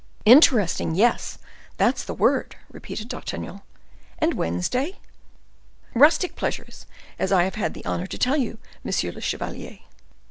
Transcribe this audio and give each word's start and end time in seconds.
"Interesting! 0.25 0.95
yes, 0.95 1.37
that's 1.77 2.03
the 2.03 2.15
word," 2.15 2.55
repeated 2.71 3.07
D'Artagnan. 3.07 3.61
"And 4.17 4.33
Wednesday?" 4.33 4.97
"Rustic 5.93 6.35
pleasures, 6.35 6.87
as 7.19 7.31
I 7.31 7.43
have 7.43 7.53
had 7.53 7.75
the 7.75 7.85
honor 7.85 8.07
to 8.07 8.17
tell 8.17 8.35
you, 8.37 8.57
monsieur 8.83 9.11
le 9.11 9.21
chevalier. 9.21 9.77